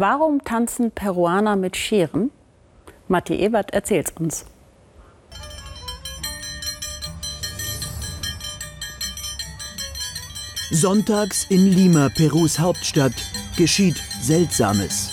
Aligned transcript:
Warum 0.00 0.44
tanzen 0.44 0.92
Peruaner 0.92 1.56
mit 1.56 1.76
Scheren? 1.76 2.30
Matti 3.08 3.34
Ebert 3.34 3.72
erzählt 3.72 4.12
uns. 4.20 4.44
Sonntags 10.70 11.46
in 11.50 11.66
Lima, 11.66 12.10
Perus 12.10 12.60
Hauptstadt, 12.60 13.14
geschieht 13.56 14.00
Seltsames. 14.22 15.10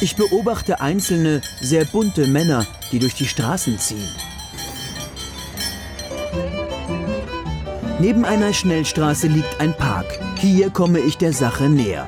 Ich 0.00 0.16
beobachte 0.16 0.80
einzelne, 0.80 1.42
sehr 1.60 1.84
bunte 1.84 2.26
Männer, 2.26 2.64
die 2.92 2.98
durch 2.98 3.14
die 3.14 3.26
Straßen 3.26 3.78
ziehen. 3.78 4.08
Neben 7.98 8.26
einer 8.26 8.52
Schnellstraße 8.52 9.26
liegt 9.26 9.58
ein 9.58 9.74
Park. 9.74 10.06
Hier 10.38 10.68
komme 10.68 10.98
ich 10.98 11.16
der 11.16 11.32
Sache 11.32 11.64
näher. 11.64 12.06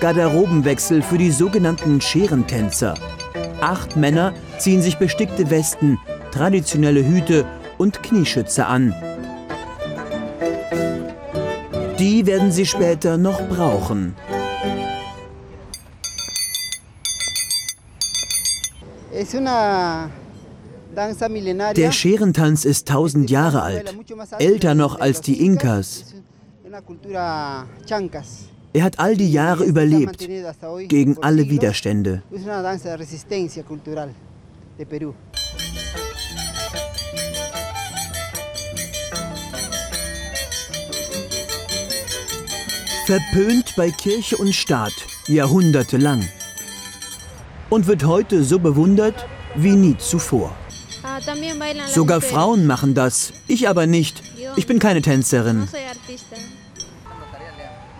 Garderobenwechsel 0.00 1.02
für 1.02 1.18
die 1.18 1.30
sogenannten 1.30 2.00
Scherentänzer. 2.00 2.94
Acht 3.60 3.94
Männer 3.96 4.32
ziehen 4.58 4.80
sich 4.80 4.96
bestickte 4.96 5.50
Westen, 5.50 5.98
traditionelle 6.32 7.06
Hüte 7.06 7.44
und 7.76 8.02
Knieschütze 8.02 8.64
an. 8.66 8.94
Die 11.98 12.24
werden 12.24 12.50
sie 12.50 12.64
später 12.64 13.18
noch 13.18 13.42
brauchen. 13.48 14.14
Der 20.94 21.92
Scherentanz 21.92 22.64
ist 22.64 22.88
tausend 22.88 23.30
Jahre 23.30 23.62
alt, 23.62 23.94
älter 24.38 24.74
noch 24.74 25.00
als 25.00 25.20
die 25.20 25.44
Inkas. 25.44 26.14
Er 28.72 28.84
hat 28.84 28.98
all 28.98 29.16
die 29.16 29.30
Jahre 29.30 29.64
überlebt, 29.64 30.28
gegen 30.88 31.18
alle 31.18 31.48
Widerstände. 31.48 32.22
Verpönt 43.06 43.74
bei 43.74 43.90
Kirche 43.90 44.36
und 44.36 44.54
Staat 44.54 44.92
jahrhundertelang. 45.26 46.28
Und 47.70 47.86
wird 47.86 48.04
heute 48.04 48.44
so 48.44 48.58
bewundert 48.58 49.26
wie 49.54 49.72
nie 49.72 49.96
zuvor. 49.96 50.54
Sogar 51.88 52.20
Frauen 52.20 52.66
machen 52.66 52.94
das, 52.94 53.32
ich 53.46 53.68
aber 53.68 53.86
nicht. 53.86 54.22
Ich 54.56 54.66
bin 54.66 54.78
keine 54.78 55.02
Tänzerin. 55.02 55.68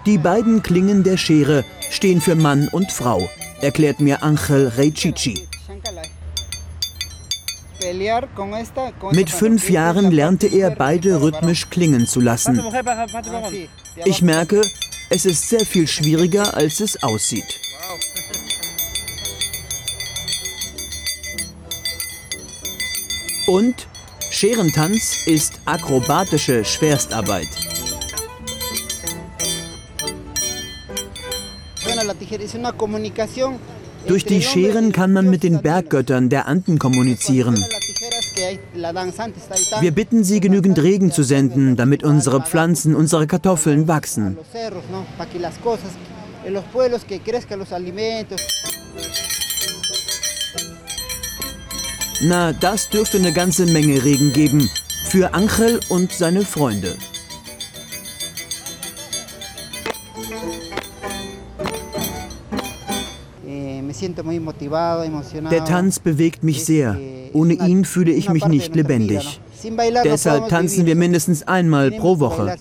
Die 0.06 0.18
beiden 0.18 0.62
Klingen 0.62 1.04
der 1.04 1.16
Schere 1.16 1.64
stehen 1.90 2.20
für 2.20 2.34
Mann 2.34 2.68
und 2.68 2.92
Frau, 2.92 3.28
erklärt 3.60 4.00
mir 4.00 4.22
Angel 4.22 4.72
Reichichi. 4.76 5.46
Mit 9.12 9.30
fünf 9.30 9.70
Jahren 9.70 10.10
lernte 10.10 10.46
er 10.46 10.70
beide 10.70 11.20
rhythmisch 11.20 11.70
klingen 11.70 12.06
zu 12.06 12.20
lassen. 12.20 12.60
Ich 14.04 14.22
merke, 14.22 14.62
es 15.10 15.24
ist 15.24 15.48
sehr 15.48 15.64
viel 15.64 15.86
schwieriger, 15.86 16.54
als 16.56 16.80
es 16.80 17.02
aussieht. 17.02 17.67
Und 23.48 23.88
Scherentanz 24.30 25.26
ist 25.26 25.54
akrobatische 25.64 26.66
Schwerstarbeit. 26.66 27.48
Durch 34.06 34.26
die 34.26 34.42
Scheren 34.42 34.92
kann 34.92 35.14
man 35.14 35.30
mit 35.30 35.42
den 35.42 35.62
Berggöttern 35.62 36.28
der 36.28 36.46
Anden 36.46 36.78
kommunizieren. 36.78 37.64
Wir 39.80 39.92
bitten 39.92 40.24
sie, 40.24 40.40
genügend 40.40 40.82
Regen 40.82 41.10
zu 41.10 41.22
senden, 41.22 41.74
damit 41.74 42.04
unsere 42.04 42.42
Pflanzen, 42.42 42.94
unsere 42.94 43.26
Kartoffeln 43.26 43.88
wachsen. 43.88 44.36
Na, 52.20 52.52
das 52.52 52.88
dürfte 52.88 53.18
eine 53.18 53.32
ganze 53.32 53.66
Menge 53.66 54.04
Regen 54.04 54.32
geben. 54.32 54.68
Für 55.04 55.34
Angel 55.34 55.78
und 55.88 56.12
seine 56.12 56.42
Freunde. 56.42 56.96
Der 65.50 65.64
Tanz 65.64 65.98
bewegt 66.00 66.42
mich 66.42 66.64
sehr. 66.64 66.98
Ohne 67.32 67.54
ihn 67.54 67.84
fühle 67.84 68.12
ich 68.12 68.28
mich 68.28 68.46
nicht 68.46 68.74
lebendig. 68.74 69.40
Deshalb 70.04 70.48
tanzen 70.48 70.86
wir 70.86 70.96
mindestens 70.96 71.46
einmal 71.46 71.92
pro 71.92 72.18
Woche. 72.18 72.56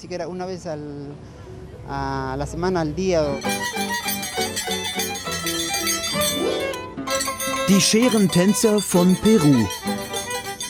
Die 7.69 7.81
Scherentänzer 7.81 8.81
von 8.81 9.17
Peru. 9.17 9.67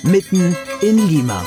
Mitten 0.02 0.58
in 0.81 1.08
Lima. 1.08 1.44